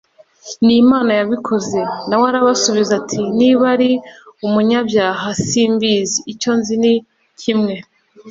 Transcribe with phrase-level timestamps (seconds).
[0.65, 1.79] ni Imana yabikoze.
[2.07, 3.91] Na we arabasubiza ati: «Niba ari
[4.45, 6.93] umunyabyaha simbizi, icyo nzi ni
[7.41, 7.75] kimwe.